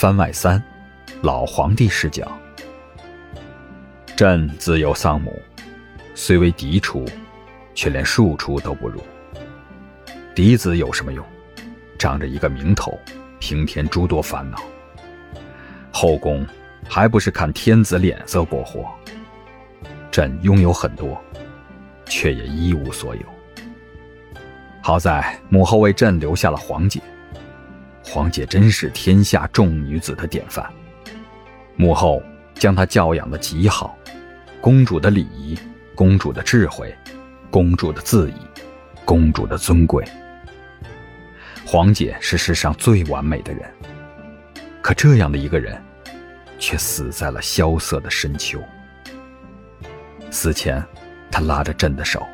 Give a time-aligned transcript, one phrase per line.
[0.00, 0.62] 番外三：
[1.20, 2.26] 老皇帝视角。
[4.16, 5.30] 朕自幼丧母，
[6.14, 7.04] 虽为嫡出，
[7.74, 8.98] 却连庶出都不如。
[10.34, 11.22] 嫡子有什么用？
[11.98, 12.98] 仗着一个名头，
[13.40, 14.58] 平添诸多烦恼。
[15.92, 16.46] 后宫
[16.88, 18.88] 还不是看天子脸色过活？
[20.10, 21.22] 朕拥有很多，
[22.06, 23.22] 却也一无所有。
[24.80, 27.02] 好在母后为朕留下了皇姐，
[28.12, 30.68] 皇姐真是天下众女子的典范。
[31.76, 32.20] 母后
[32.56, 33.96] 将她教养的极好，
[34.60, 35.56] 公主的礼仪，
[35.94, 36.92] 公主的智慧，
[37.52, 38.34] 公主的自意，
[39.04, 40.04] 公主的尊贵。
[41.64, 43.72] 皇姐是世上最完美的人，
[44.82, 45.80] 可这样的一个人，
[46.58, 48.60] 却死在了萧瑟的深秋。
[50.32, 50.84] 死前，
[51.30, 52.26] 他拉着朕的手，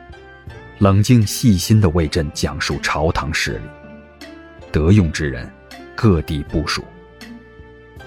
[0.79, 4.27] 冷静细心地为朕讲述朝堂事理。
[4.73, 5.51] 得用之人，
[5.97, 6.85] 各地部署。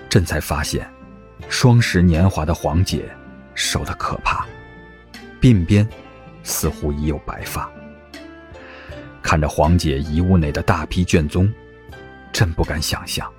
[0.07, 0.89] 朕才发现，
[1.49, 3.09] 双十年华的皇姐
[3.54, 4.46] 瘦得可怕，
[5.41, 5.85] 鬓边
[6.43, 7.70] 似乎已有白发。
[9.21, 11.51] 看着皇姐遗物内的大批卷宗，
[12.31, 13.31] 朕不敢想象，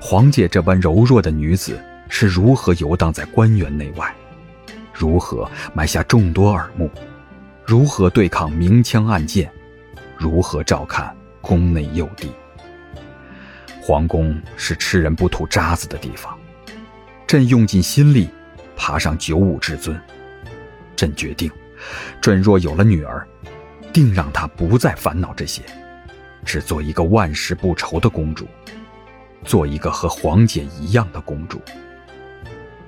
[0.00, 4.14] 皇姐这般柔弱的女子是如何游荡在官员内外。
[4.92, 6.90] 如何埋下众多耳目？
[7.64, 9.50] 如何对抗明枪暗箭？
[10.16, 12.30] 如何照看宫内幼弟？
[13.86, 16.34] 皇宫是吃人不吐渣子的地方。
[17.26, 18.30] 朕用尽心力，
[18.74, 20.00] 爬上九五至尊。
[20.96, 21.50] 朕决定，
[22.18, 23.28] 朕若有了女儿，
[23.92, 25.62] 定让她不再烦恼这些，
[26.46, 28.48] 只做一个万事不愁的公主，
[29.44, 31.60] 做一个和皇姐一样的公主。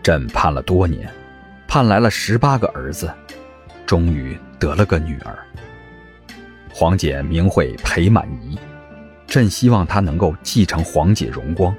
[0.03, 1.12] 朕盼了多年。
[1.69, 3.12] 盼来了十八个儿子，
[3.84, 5.36] 终于得了个女儿。
[6.72, 8.56] 皇姐名讳裴满仪，
[9.27, 11.74] 朕希望她能够继承皇姐荣光，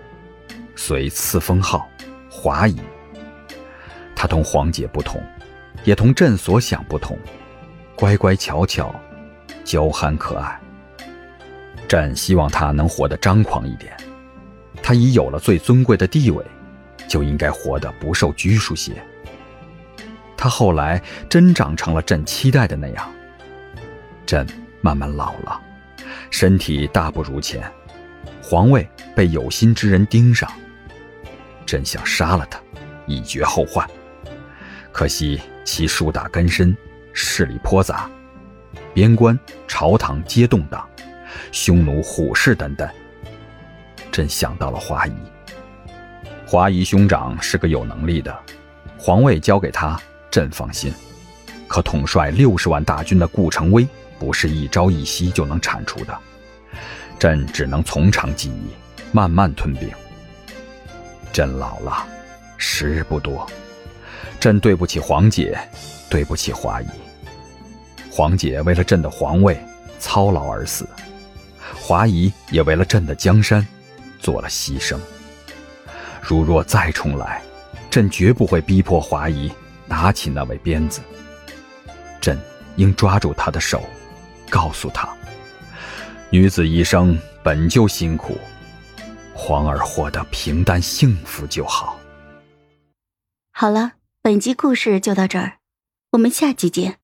[0.76, 1.90] 遂赐封号
[2.30, 2.78] 华仪。
[4.16, 5.22] 她同皇姐不同，
[5.84, 7.18] 也同朕所想不同，
[7.95, 8.94] 乖乖巧巧，
[9.63, 10.59] 娇憨可爱。
[11.88, 13.96] 朕希望她能活得张狂一点，
[14.84, 16.44] 她已有了最尊贵的地位，
[17.08, 18.94] 就应该活得不受拘束些。
[20.40, 23.12] 他后来真长成了朕期待的那样。
[24.24, 24.46] 朕
[24.81, 25.59] 慢慢老了，
[26.30, 27.64] 身体大不如前，
[28.42, 30.52] 皇位被有心之人盯上。
[31.66, 32.60] 朕想杀了他，
[33.06, 33.88] 以绝后患。
[34.92, 36.76] 可惜其树大根深，
[37.14, 38.10] 势力颇杂，
[38.94, 40.88] 边关、朝堂皆动荡，
[41.52, 42.90] 匈奴虎视眈眈。
[44.12, 45.14] 朕想到了华夷，
[46.46, 48.36] 华夷兄长是个有能力的，
[48.98, 50.00] 皇位交给他。
[50.30, 50.94] 朕放心，
[51.68, 53.88] 可统帅六十万大军的顾成威
[54.19, 56.17] 不是一朝一夕就能铲除的，
[57.19, 58.69] 朕只能从长计议，
[59.11, 59.89] 慢慢吞并。
[61.31, 62.05] 朕老了，
[62.57, 63.47] 时日不多，
[64.39, 65.57] 朕对不起皇姐，
[66.09, 66.88] 对不起华姨。
[68.09, 69.57] 皇姐为了朕的皇位
[70.00, 70.88] 操劳而死，
[71.75, 73.66] 华姨也为了朕的江山
[74.19, 74.97] 做了牺牲。
[76.22, 77.41] 如若再重来，
[77.89, 79.51] 朕绝不会逼迫华姨。
[79.89, 80.99] 拿起那位鞭子，
[82.19, 82.38] 朕
[82.75, 83.81] 应抓住她的手，
[84.50, 85.08] 告诉他：
[86.30, 88.38] 女子一生本就辛苦，
[89.34, 92.00] 皇儿活得平淡幸福就好。
[93.52, 95.58] 好了，本集故事就到这儿，
[96.12, 96.97] 我们下集见，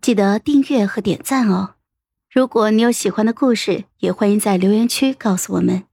[0.00, 1.74] 记得订阅和点赞哦。
[2.30, 5.84] 如果你有喜欢的故事，也欢迎在留言区告诉我们。